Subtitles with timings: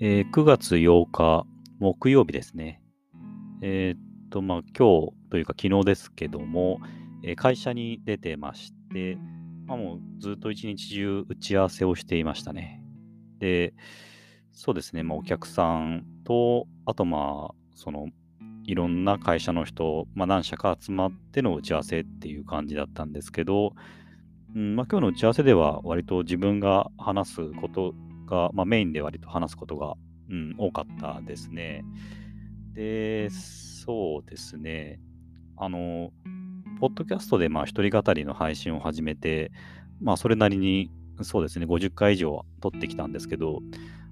[0.00, 1.46] えー9月8日、
[1.78, 2.82] 木曜日ですね。
[3.62, 6.80] えーっと、まあ、今日というか昨日ですけども、
[7.22, 9.16] えー会社に出てまして、
[9.66, 12.82] まあ、もうずっと一日中打ち合わせをしていましたね。
[13.38, 13.72] で、
[14.52, 18.08] そうですね、まあ、お客さんと、あとまあ、その、
[18.64, 23.74] いろんな会社の人、まあ、何社か集まっての打ち合わせっていう感じだったんですけど、
[24.56, 27.94] うんまあ、今日の打ち合わせでは割と自分が話すこと
[28.26, 29.94] が、まあ、メインで割と話すことが、
[30.30, 31.84] うん、多かったですね。
[32.74, 35.00] で、そうですね。
[35.56, 36.12] あの、
[36.80, 39.52] ポッドキャストでまあ一人語りの配信を始めて、
[40.00, 40.90] まあそれなりに
[41.22, 43.60] そうですね、50回以上は撮ってきたんですけど、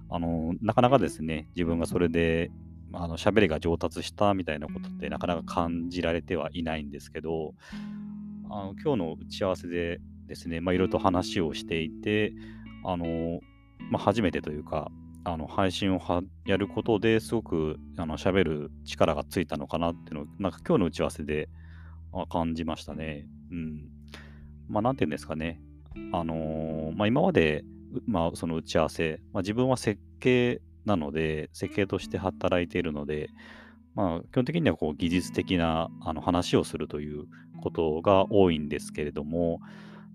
[0.08, 2.50] あの、なかなかですね、自分がそれで、
[2.92, 7.54] あの、喋りが上達したみたいなことってなかなか感じられてはいないんですけど、
[8.50, 12.34] あの今日の打ち合わせでですね、いろいろと話をしていて、
[12.84, 13.40] あの、
[13.90, 14.90] まあ初めてというか、
[15.24, 21.48] あの配信をはやることですごくあの喋る力がついたのかなっていうのを、なんか今日の打ち合わせで
[22.28, 23.26] 感じましたね。
[23.50, 23.88] うん。
[24.68, 25.60] まあ、なんていうんですかね。
[26.12, 27.64] あのーまあ、今まで、
[28.06, 33.28] まあ、その打ち合わせ、まあ、自分は設計なので、設計として働いているので、
[33.94, 37.26] まあ、基本的にはこう技術的なあの話をするという
[37.62, 39.60] ことが多いんですけれども、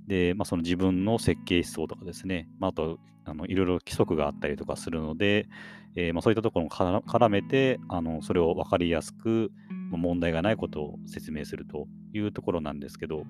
[0.07, 5.47] で、まあ、その自分の設計思想とかですね、まあ、あとあのいろいろ規則があったりとかするので、
[5.95, 9.51] えーまあ、そういったところも絡めてあの、それを分かりやすく、
[9.91, 13.23] 問題がないことを説明するというところなんですけど、や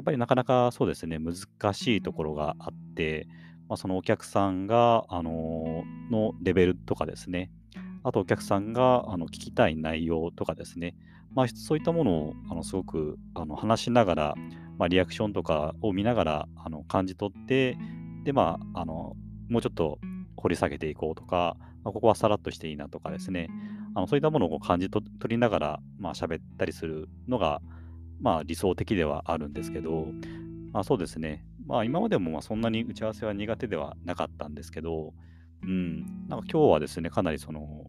[0.00, 3.26] っぱりなかなかそうですね、難しいところがあって、
[3.68, 7.50] まあ、そのお客さんが、あののレベルとかですね、
[8.02, 10.96] あとお客さんがあの聞きたい内容とかですね、
[11.34, 14.34] まあ、そういったものをあのすごくあの話しながら、
[14.80, 17.76] まあ、リアクションとかを見ながらあの感じ取って、
[18.24, 19.14] で、まあ、あの
[19.50, 19.98] もうちょっと
[20.38, 23.50] 掘り下げていこうとか、まあ、ここはさらっとしていいなとかですね、
[23.94, 27.60] あのそういったものを感じ取りながら、まあ喋ったりするのが、
[28.22, 30.06] まあ、理想的ではあるんですけど、
[30.72, 35.12] まあ、そうですね、まあ、今までもまあそんなに打ち合わせは苦手ではなかったんですけど、
[35.62, 37.84] うん、なんか今日はですね、かなりその、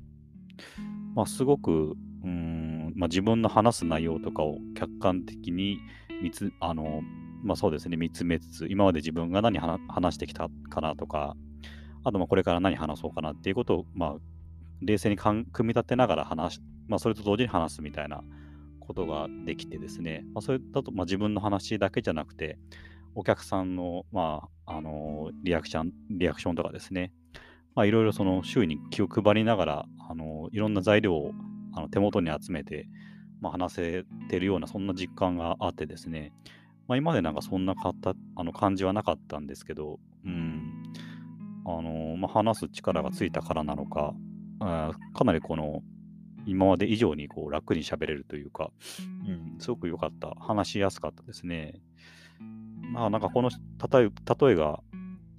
[1.15, 5.79] まあ、すごく、うんまあ、自分の話す内容とかを客観的に
[6.21, 7.01] 見つあの、
[7.43, 11.35] まあ、そうですね、見つめつつ、今まで自分が何話してきたかなとか、
[12.03, 14.15] あとまあこれから何話そうかなっていうことを、まあ、
[14.81, 18.21] 冷静に組み立てながら話し、まあ、それと同時に話すみたいな
[18.79, 22.57] ことができてですね、まあ、それだと、ま、自分の話だけじゃなくて、
[23.15, 27.11] お客さんの、まあ、あのリアクション、リアクションとかですね、
[27.75, 31.31] まあ、いろいろその周囲に気を配りながら、あのいろんな材料を
[31.73, 32.87] あの手元に集めて、
[33.39, 36.33] まあ、話せてるような、そんな実感があってですね、
[36.87, 40.83] まあ、今までなんかそんなかったあの感じはなかったんですけど、うん、
[41.65, 44.13] あのまあ、話す力がついたからなのか、
[44.59, 45.81] あかなりこの
[46.45, 48.71] 今まで以上にこう楽に喋れるというか、
[49.27, 50.33] うん、すごく良かった。
[50.39, 51.81] 話しやすかったですね。
[52.91, 54.81] まあなんかこの例え例えが、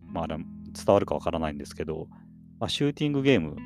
[0.06, 0.38] まあ、伝
[0.86, 2.08] わるかわからないんですけど、
[2.60, 3.56] まあ、シューティングゲーム、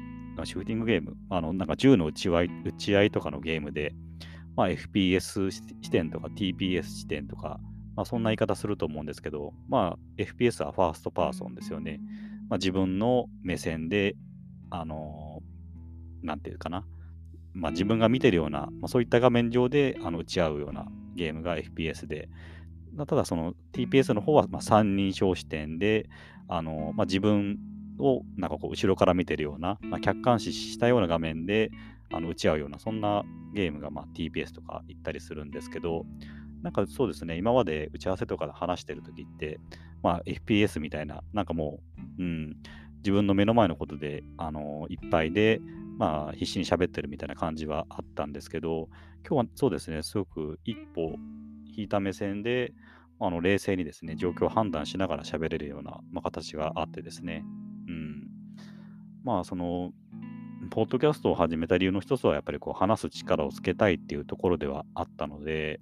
[0.45, 3.95] シューティングゲーム、あのなんか銃の撃ち合い撃ち合いとかのゲームで、
[4.57, 7.61] まあ、FPS 視点とか TPS 視点とか、
[7.95, 12.01] まあ、そんな言い方すると思うんですけど、まあ、FPS はファーストパーソンですよね。
[12.49, 14.17] まあ、自分の目線で、
[14.71, 15.57] あのー
[16.27, 16.85] なんていうかな、
[17.55, 22.29] まあ、自分が見てるような、まあ、そういった画面上であの打ち合うようなゲームが FPS で、
[23.07, 26.09] ただその TPS の方はまあ三人称視点で、
[26.49, 27.59] あのまあ、自分
[27.99, 31.71] をなんかこう後ろから見てるような、まあ、客観視したような画面で
[32.13, 33.25] あの打ち合うような、そんな
[33.55, 36.05] ゲームがまあ TPS とか言ったりするんですけど、
[36.63, 39.59] なんかそうですね、今まで打ち合わせとかで話してるときって、
[40.03, 41.81] まあ、FPS みたいな、なんかも
[42.19, 42.57] う、うん、
[42.99, 45.61] 自分の目の前のことで、あのいっぱいで、
[45.99, 48.89] まあ、必死に喋ってるみたいな感じはあったんですけど、
[49.29, 51.17] 今日はそうですね、すごく一歩
[51.77, 52.73] 引いた目線で、
[53.19, 57.45] あの冷静にですね、状況を判断しながら喋れるような、まあ、形があってですね、
[59.27, 59.91] まあ、その、
[60.71, 65.81] ポッドキャストを始めた理由の一つは、やっぱりこう話す力をつけたいっていうところではあったので、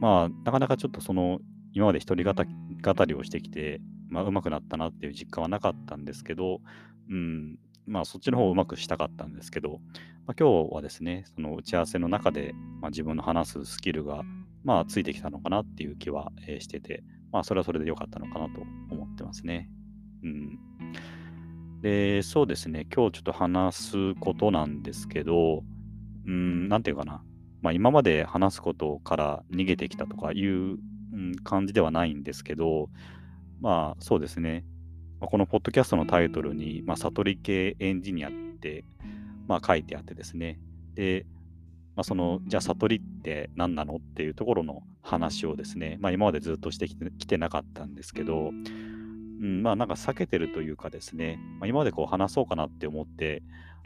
[0.00, 1.40] まあ、なかなかちょっとその、
[1.72, 6.60] 今まで一人語りをしてきて、まあ、上手くなったなっていう実感はなかったんですけど、
[7.08, 7.56] うん、
[7.86, 9.80] まあ、そっちの方をうまくしたかったんですけど、
[10.26, 12.52] まあ、今日はですね、その打ち合わせの中で、
[12.82, 14.24] まあ、自分の話すスキルが、
[14.62, 17.02] まあ、ついてきたのかなっていう気は、えしてて、
[17.32, 18.60] まあ、それはそれで良かったのかなと
[18.90, 19.70] 思ってますね。
[20.22, 20.58] うん。
[21.82, 25.64] で、そうですね、今日ちょっと話すことなんですけど、
[26.26, 27.24] うん、なんていうかな、
[27.60, 30.78] まあ、今まで話すことから逃げてきたとかいう、
[31.12, 32.88] うん、感じではないんですけど、
[33.60, 34.64] まあ、そうですね、
[35.20, 38.84] まあ、このポッドキャストのタイトルに、まあ、悟り系エンジニアって、
[39.48, 40.60] まあ、書いてあってですね。
[40.94, 41.26] で、
[41.96, 48.52] まあ、その、じゃあ悟りって何なのっていうところの話をですね、まあ、今までずっとしてきてきてなかったんですけど、
[49.40, 53.42] うん、まあなんか避けてるというかですね、まあ、今までこう話そうかなって思って、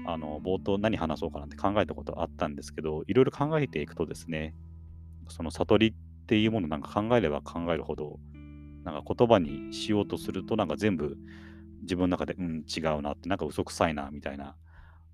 [0.06, 4.54] あの冒頭何話そうかなって考えたことあったんですけど、いろいろ考えていくとですね、
[5.28, 5.94] その悟りっ
[6.26, 8.18] ていうものなんか考えれば考えるほど、
[8.84, 11.16] なんか言葉にしようとすると、なんか全部
[11.82, 14.56] 自分の中で、うん、違うなって、なんか嘘くさいなみたいな、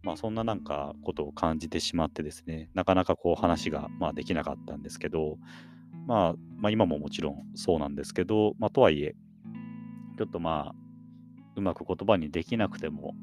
[0.03, 5.39] まあそんななんかことを感じてしまってですね、なかなかこう話がまあできなかったんですけど、
[6.07, 9.15] まあ、まあ今ももちろんそうなんですけど、まあとはいえ、
[10.17, 10.75] ちょっとまあ、
[11.57, 13.15] うまく言葉にできなくても、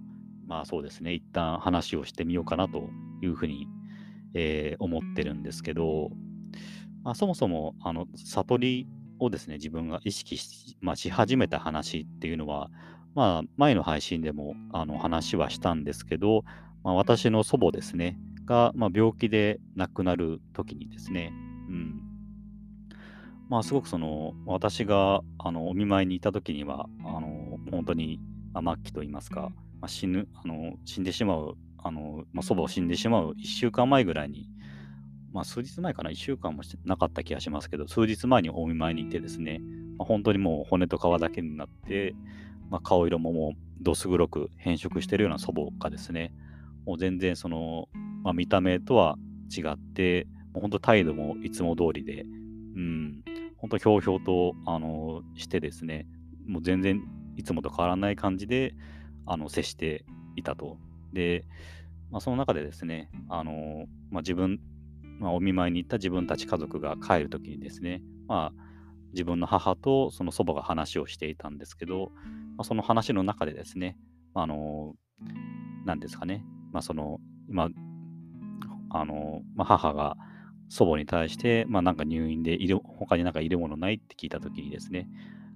[0.47, 2.89] まあそうですね、一旦話をしてみようかなと
[3.21, 3.67] いうふうに、
[4.33, 6.09] えー、思ってるんですけど、
[7.03, 8.87] まあ、そもそも、あの、悟り
[9.19, 12.69] をですね、自分が意識し,、まあ、し始めた話っていうのは、
[13.15, 16.43] まあ、前の配信でもあの話はしたんですけど、
[16.83, 21.31] まあ、私の祖母ですね、が、まあ、病気で亡くなる時にですね、
[21.69, 22.01] うん、
[23.49, 28.19] まあ、すごくその、私があのお見舞いにいた時には、あの本当に、
[28.53, 29.49] まあ、末期といいますか、
[29.81, 34.49] まあ、死ぬあの死んでしまう、あのまあ、祖母を死んでしまう1週間前ぐらいに、
[35.33, 39.59] まあ、数日前かな、1週間もなかった気がしますけど、数日前にお見舞いに行ってですね、
[39.97, 42.15] まあ、本当にもう骨と皮だけになって、
[42.69, 46.33] まあ、顔色ももうどす黒く変色してるような祖母がですね、
[46.85, 47.89] もう全然その、
[48.23, 49.17] まあ、見た目とは
[49.55, 52.25] 違って、もう本当態度もいつも通りで、
[52.75, 53.23] うん、
[53.61, 56.07] 本当ひょうひょうと、あのしてですね、
[56.47, 57.01] もう全然
[57.35, 58.73] いつもと変わらない感じで、
[59.25, 60.77] あの接していたと。
[61.13, 61.45] で、
[62.11, 64.59] まあ、その中でですね、あのまあ、自分、
[65.19, 68.63] まあ、お見舞いに行った自分たち家族が帰るときにですね、まあ、
[69.13, 72.11] 自分の母とその祖母が話をしていたんですけど、
[72.57, 73.97] まあ、その話の中でですね、
[74.33, 74.95] あの
[75.85, 77.19] 何ですかね、まあ、その、
[77.49, 77.69] 今、
[78.91, 80.17] あのまあ、母が、
[80.69, 85.09] 祖母に対して、まあ、なんか入院でいる、他になんかいるものないって聞いたときにですね、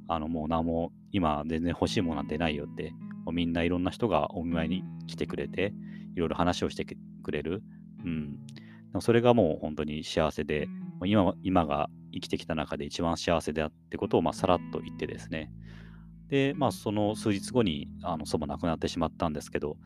[0.07, 2.92] あの、もう何も今全然欲しいものなんてないよって、
[3.25, 5.74] もうみんないろんな人がお見舞いに来てくれて、
[6.15, 7.63] いろいろ話をしてくれる。
[8.04, 8.39] うん。
[9.00, 10.68] それがもう本当に幸せで、
[11.06, 15.51] 今今が生きてきた中で一番幸せであってことを、まあ、さらっと言ってですね。
[16.30, 19.77] で、まあ、その数日後にあの祖母亡くなってしまったんですけど、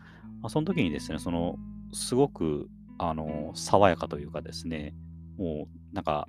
[0.41, 1.57] まあ、その時にですね、その、
[1.94, 4.94] すごく、あの、爽やかというかですね、
[5.38, 6.28] もうなんか、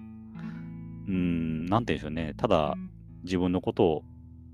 [1.08, 2.75] うん、なんて言うんでしょうね、ただ
[3.25, 4.02] 自分のことを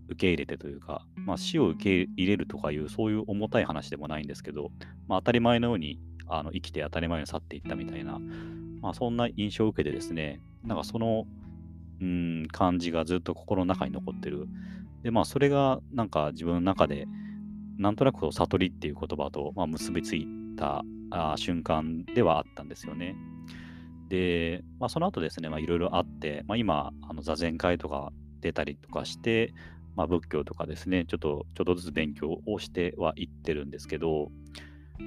[0.09, 4.71] 受け入れてというか、まあ、死を受け入れるとかいう、そういう重たい話でもないんですけど、
[5.09, 8.19] まあ、当たり前のようにあの生きて当たり前に去っていったみたいな、
[8.81, 11.27] まあ、そんな印象を受けてですね、なんかその、
[12.01, 14.47] うん、感じがずっと心の中に残ってる。
[15.03, 17.06] で、まあ、それがなんか自分の中で、
[17.79, 23.17] なんとなく悟りっていう言葉と、まあ、結びついたあ瞬間ではあったんですよね。
[24.15, 29.53] で、まあ、その後ですね、いろいろあって、まあ、今、あの座禅会とか出たりとかして、
[29.97, 34.31] まあ、仏教とかですね、ちょっと、ちょっとずつ勉強をしてはいってるんですけど、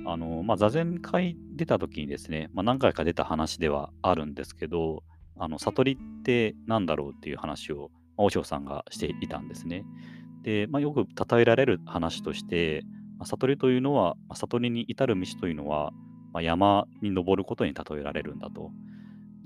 [0.05, 5.03] あの、まあ、座禅会出た時にですね、まあ、何回か出た話ではあるんですけど、
[5.37, 9.85] あの、悟りって何だろうっていう話を、まあ、和尚さんがしていたんですね。
[10.43, 12.83] で、まあ、よく称えられる話として、
[13.17, 15.93] まあ、悟りというのは、まあ、悟りに至る道というのは、
[16.33, 18.71] まあ、山に登ることに例えられるんだと。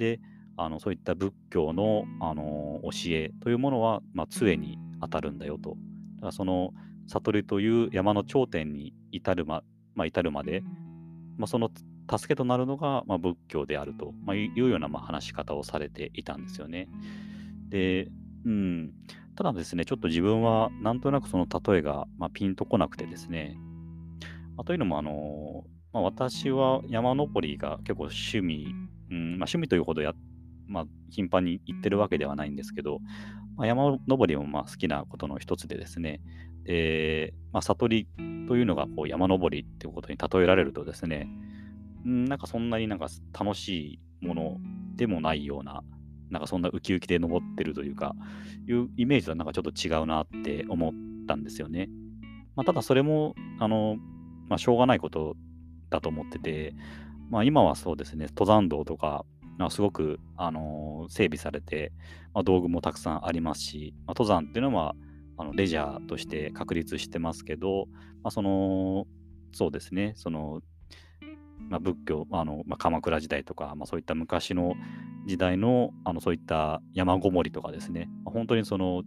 [0.02, 0.20] で、
[0.58, 5.78] あのそういった仏教の、あの教えというものは、まあ、杖に当たるんだよと。
[6.16, 6.72] だからその
[7.08, 9.62] 悟りという山の頂点に至るま,、
[9.94, 10.64] まあ、至るまで、
[11.38, 11.70] まあ、その
[12.10, 16.90] 助けとなるのが、まあ、仏教であると、まあ、いうような、まあ、話し方をされていたんですよね。
[17.70, 18.10] で、
[18.46, 18.92] うん、
[19.36, 23.56] ただですね、ちょっと自分はなんとなくその例えが、まあ、ピンとこなくてですね、
[24.58, 28.74] まあ、というのも、あのまあ、私は山登りが結構趣味、
[29.12, 30.14] うんまあ、趣味というほどや、
[30.68, 33.00] まあ、頻繁に行ってるわけではないんですけど、
[33.58, 36.22] まあ、山登りもまあ好きなことの一つでですね、
[36.64, 38.08] で、まあ、悟り
[38.48, 41.28] というのがこう山登りっていうことに例えられるとですね、
[42.06, 44.58] うん、なんかそんなになんか楽しいもの
[44.96, 45.84] でもないような、
[46.30, 48.16] なんかそんなウキウキで登ってるというか、
[48.68, 50.92] いうイメージとはなんかちょっと違うなって思っ
[51.28, 51.90] たんですよね。
[52.56, 53.98] まあ、ただそれも、あの、
[54.48, 55.36] まあ、しょうがないこと
[55.90, 56.74] だと思ってて、
[57.32, 59.26] まあ、今はそうですね、登山道とか、
[59.58, 61.94] まあ、すごく、あのー、整備されて、
[62.34, 64.96] まあ、道具もたくさんありますし、まあ、登山っていうのは
[65.38, 67.88] あのレジャーとして確立してますけど、
[68.22, 69.08] まあ、その、
[69.54, 70.62] そうですね、その、
[71.70, 74.74] まあ、仏教、あのまあ、鎌倉時代とか、まあ、そういった昔の
[75.26, 79.04] 時代のあのそういった山ごもりとかですね、まあ、本当にその、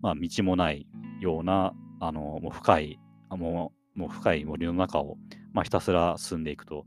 [0.00, 0.88] まあ、道もない
[1.20, 2.98] ようなあのもう深い、
[3.30, 5.16] もうもう深い森の中を、
[5.52, 6.86] まあ、ひたすら進んでいくと。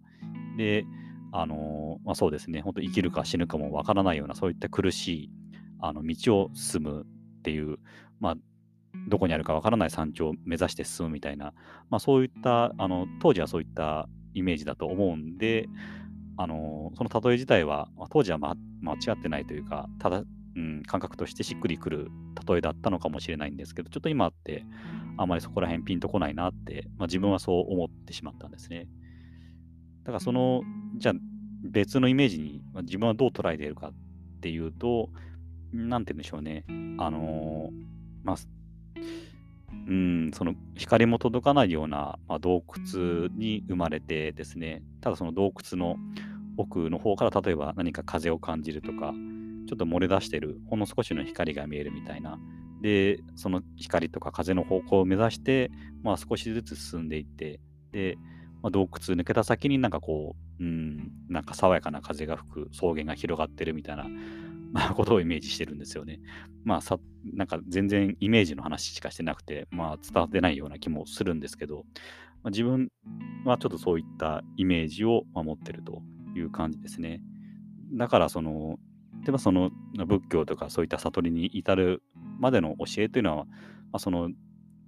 [0.58, 0.86] で、
[1.32, 5.32] あのまあ、そうですね、本当生きるか死ぬかもわからないような、そういった苦しい
[5.80, 7.06] あの道を進む
[7.40, 7.78] っていう、
[8.20, 8.36] まあ、
[9.08, 11.54] どこにあるかわからない山頂を目指して進むみたいな、
[11.90, 15.68] まあ、そういったあの、当時はそういったイメージだと思うんで、
[16.38, 20.24] あのその例え自体は、まあ、当時は、ま、間違ってないというか、ただ、
[20.56, 22.10] うん、感覚としてしっくりくる
[22.48, 24.66] 例えだったのかもしれないんですけど、ちょっと今って、
[25.18, 28.88] あまりそこら辺ピンとこないなって、まあ、自分はそう思ってしまったんですね。
[30.06, 30.62] だからその、
[30.98, 31.16] じゃあ
[31.64, 33.94] 別のイメージに、自分はどう捉えているかっ
[34.40, 35.10] ていうと、
[35.74, 36.64] なんて言うんでしょうね。
[36.98, 37.72] あの
[38.24, 38.36] まあ、
[39.88, 45.98] うん、その光も届かないような、まあ、洞窟に生まれてですね、ただその洞窟の
[46.58, 49.14] 奥の方から例えば何か風を感じるとか、
[49.68, 52.40] ちょっと漏れ出してるほんの少しの光が見えるみたいな。
[52.82, 55.72] で、その光とか風の方向を目指して、
[56.04, 57.60] まあ、少しずつ進んでいって、
[57.92, 58.18] で、
[58.62, 64.08] まあ、洞窟抜けた先になんかこう、うん、なんか爽やかな風が吹く草原が広がってるみたいな、
[64.74, 66.20] まあ、ことをイメージしてるんですよね。
[66.64, 71.86] まあさ、なんか全然イメージの話しかしてなくて、まあ伝わってないような気もするんですけど、
[72.44, 72.92] まあ、自分
[73.46, 76.02] はちょっとそういったイメージを持ってると
[76.36, 77.22] いう感じですね。
[77.94, 78.78] だからその、
[79.22, 82.04] 例えばその仏教とかそういった悟りに至る
[82.40, 83.54] までの教えというのは、ま
[83.94, 84.30] あ、その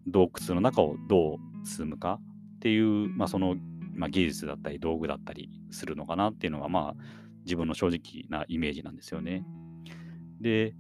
[0.08, 2.20] 洞窟の中をどう進むか
[2.58, 3.56] っていう、まあ、その、
[3.94, 7.04] まあ、技術だったり道具だったりするのかなっていうのが、まあ、
[7.46, 9.46] 自分の正直なイメージなんですよね。
[10.42, 10.74] で、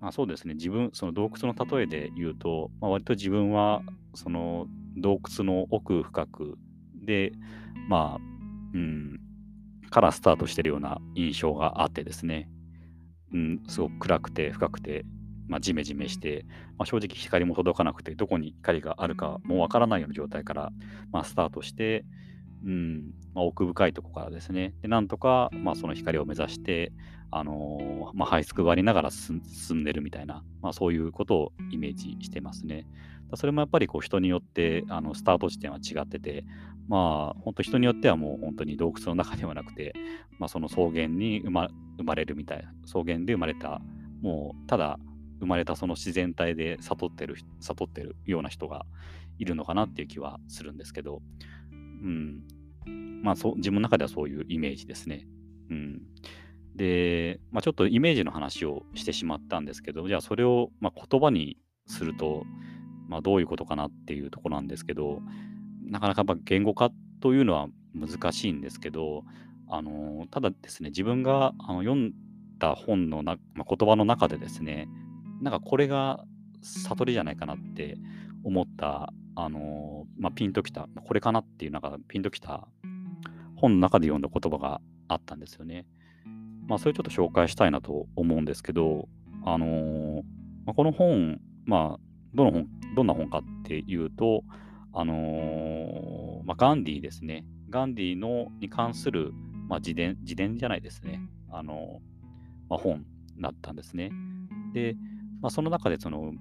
[0.00, 3.82] まあ、そうですね、自分、その洞窟の例えで言うと、まあ、割と自分は、
[4.14, 6.58] その洞窟の奥深く
[6.94, 7.32] で、
[7.88, 8.22] まあ、
[8.74, 9.20] うん、
[9.90, 12.48] からスタートしてるような印象があってですね、
[13.32, 15.04] うん、すごく暗くて深くて、
[15.48, 16.44] まあ、ジメジメして、
[16.78, 20.72] まあ、正直光も届かなくて、どこに光があるかもうわからないような状態から、
[21.10, 22.04] まあ、スタートして、
[22.64, 26.92] うんまあ、奥深いところからですね、でなんとか、まあ、その光を目指して、
[27.30, 29.40] あのー、まあ、這いつくばりながら進
[29.76, 32.86] んでるみたいな、まあ、そういうことをイメージしてますね。
[33.34, 36.44] それもやっぱりこう人によってあのスタート地点は違ってて、
[36.88, 39.94] まあ、本当人によってはもう本当に洞窟の中ではなくて、
[40.38, 43.80] まあ、その草原に生ま生まれるみたいな、草原で生まれた、
[44.20, 44.98] もうただ
[45.42, 48.86] 生まれたその自然体で悟ってる、悟ってるような人が
[49.38, 51.20] いるのかなっていう気はするんですけど、
[51.72, 52.44] うん。
[53.22, 55.26] まあそ、自分の中ではそういうイメージですね。
[55.68, 56.02] うん。
[56.76, 61.58] で、まあ、ちょっとイメージの話をしてしまったんですけど、じゃあそれをま言葉に
[61.88, 62.44] すると、
[63.08, 65.22] まあ、どういうことかなっていうところなんですけど、
[65.84, 69.24] なかなかやっぱ言語化というのは難しいんですけど、
[69.68, 72.12] あのただですね、自分があの読ん
[72.58, 74.88] だ本のな、まあ、言葉の中でですね、
[75.42, 76.24] なんかこれが
[76.62, 77.98] 悟りじゃないかなって
[78.44, 82.68] 思った、あのまあ、ピンときた、これかなっていうなんかピンときた
[83.56, 85.86] 本の中で読んだ言葉があったんですよね。
[86.68, 89.08] まあ、それちょっと紹介したいなと思うんですけど、
[89.44, 90.22] あのー、
[90.64, 92.00] まあ、この本、まあ、
[92.34, 94.44] どの本、どんな本かっていうと、
[94.92, 97.44] あのー、まあ、ガンディですね。
[97.68, 99.32] ガンディのに関する、
[99.68, 101.20] まあ、自伝、自伝じゃないですね。
[101.50, 102.00] あの、
[102.68, 103.04] まあ、本
[103.40, 104.12] だったんですね。
[104.72, 104.96] で、
[105.42, 106.32] まあ、その中でその、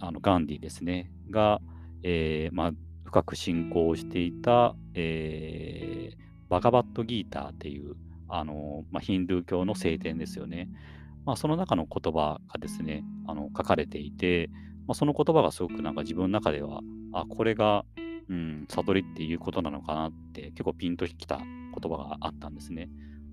[0.00, 1.60] あのガンディですね、が、
[2.02, 2.72] えーまあ、
[3.04, 6.16] 深く信仰していた、えー、
[6.48, 7.96] バガバットギーターっていう
[8.28, 10.68] あの、まあ、ヒンドゥー教の聖典ですよね。
[11.24, 14.50] まあ、その中の言葉がですね、あの書かれていて、
[14.86, 16.80] まあ、その言葉がすごくなんか自分の中では、
[17.12, 17.84] あ、これが、
[18.28, 22.88] うん、悟りっていうことなのかなって結構ピンときた言葉があったんですね。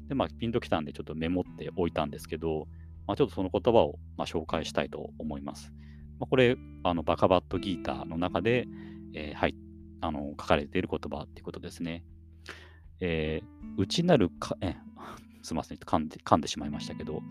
[0.08, 2.68] で、まあ、ピンときたんでちょっとメモっておいたんですけど、
[3.08, 5.72] まあ、ちょっとその言葉を紹介したいと思います。
[6.20, 8.68] まあ、これ、あのバカバットギーターの中で、
[9.14, 9.56] えー、はい、
[10.02, 12.04] あの書かれている言葉っていうことですね。
[13.00, 14.76] えー、内なるか、え
[15.42, 17.22] すみません噛んで、噛んでしまいましたけど、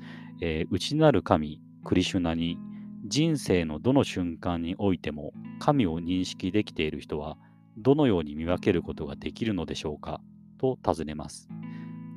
[0.40, 2.58] えー、内なる神、クリシュナに、
[3.06, 7.36] 人生のどの瞬間においても神を認識できている人は、
[7.76, 10.22] どのように見分けることができるのでしょうか
[10.58, 11.48] と尋ねます。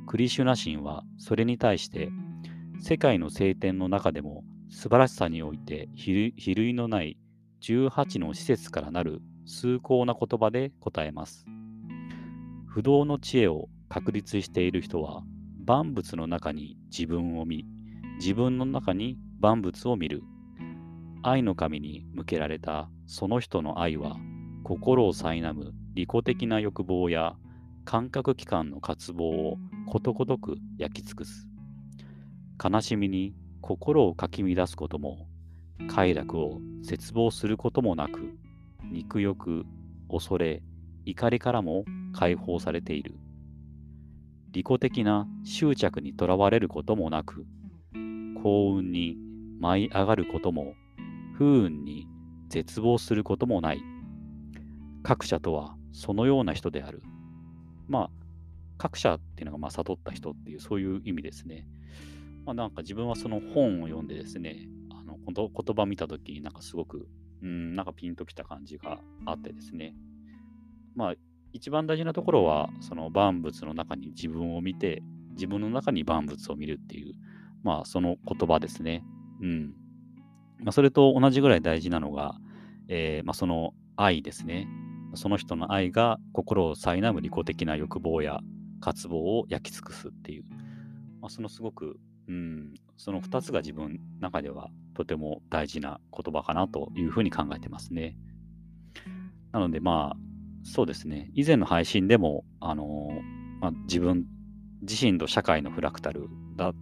[0.05, 2.09] クリシュナ神はそれに対して、
[2.79, 7.17] 世界の聖典の中でも素晴らしさにおいて比類のない
[7.61, 11.45] 18の施設からなる崇高な言葉で答えます。
[12.67, 15.23] 不動の知恵を確立している人は
[15.65, 17.65] 万物の中に自分を見、
[18.19, 20.21] 自分の中に万物を見る。
[21.23, 24.17] 愛の神に向けられたその人の愛は
[24.63, 27.35] 心を苛む利己的な欲望や
[27.85, 29.57] 感覚器官の渇望を
[29.87, 31.47] ことごとく焼き尽くす。
[32.63, 35.27] 悲しみに心をかき乱すことも、
[35.87, 38.37] 快楽を絶望することもなく、
[38.91, 39.65] 肉欲、
[40.09, 40.63] 恐れ、
[41.05, 43.15] 怒りからも解放されている。
[44.51, 47.45] 利己的な執着にとらわれることもなく、
[48.41, 49.17] 幸運に
[49.59, 50.73] 舞い上がることも、
[51.33, 52.07] 不運に
[52.49, 53.81] 絶望することもない。
[55.03, 57.03] 各者とはそのような人である。
[57.87, 58.09] まあ、
[58.77, 61.67] 各者っていうのがまあ悟った人っていうそういう意味ですね。
[62.47, 67.05] まあ、なんか自分はその本を読んでですね、あのこの言葉見たとき、なんかすごく、
[67.43, 69.93] うん、なんかピンときた感じがあってですね。
[70.95, 71.13] まあ、
[71.51, 77.15] 一番大事なところは、その万物の中に自分を見て、自分の中に万物を見るっていう、
[77.63, 79.03] まあ、その言葉ですね。
[79.41, 79.73] うん。
[80.59, 82.35] まあ、それと同じぐらい大事なのが、
[82.87, 84.69] えー、まあ、その愛ですね。
[85.15, 88.39] その人の愛が心を苛む利己的な欲望や
[88.79, 90.43] 渇望を焼き尽くすっていう、
[91.19, 98.17] まあ、そのすごく、うん、その2つが自分の中ではとても大事な言葉かなというふうに考えてますね。
[99.51, 100.17] なのでまあ、
[100.63, 103.09] そうですね、以前の配信でも、あの
[103.61, 104.25] まあ、自分
[104.81, 106.73] 自身と社会のフラクタルだ、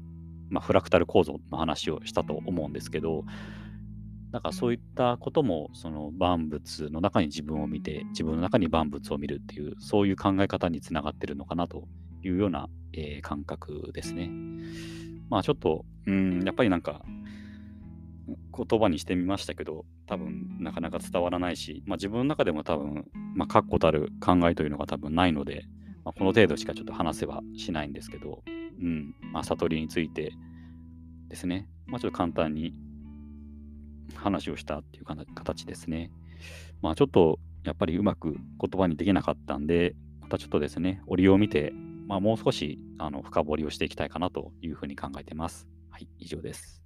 [0.49, 3.23] まあ、フラクタル構造の話をしたと思うんですけど、
[4.31, 11.87] だからそういったこともその万物の中に自分を見て自分の中に万物を見るっていうそういう考え方につながってるのかなと
[12.21, 14.29] いうような、えー、感覚ですね。
[15.29, 16.43] まあちょっとうん。
[16.43, 17.01] やっぱりなんか
[18.27, 23.05] 言葉にしてみましたけど多分なかなか伝わらないし、まあ、自分の中でも多分、
[23.35, 25.65] まあ、確固たる考えというのが多分ないので、
[26.03, 29.15] まあ、この程度しかちょっと話せはしないんですけど、うん。
[29.31, 30.31] まあ、悟りについて
[31.27, 32.73] ですね、まあ、ちょっと簡単に
[34.15, 36.11] 話をしたっていう形ですね。
[36.81, 41.73] まあちょっとやっぱりうまく言葉にできなかったんで、またちょっとですね、折を見て、
[42.07, 45.67] まあ、もう少しあの深掘りをしていきたいかなというふうに考えてます。
[45.89, 46.84] はい、以上です。